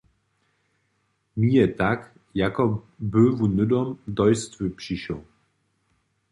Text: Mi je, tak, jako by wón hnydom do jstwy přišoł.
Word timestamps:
Mi 1.35 1.49
je, 1.55 1.67
tak, 1.81 2.01
jako 2.41 2.65
by 3.11 3.21
wón 3.37 3.53
hnydom 3.53 3.87
do 4.17 4.23
jstwy 4.33 4.67
přišoł. 4.79 5.19